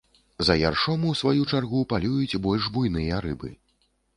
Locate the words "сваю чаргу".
1.19-1.83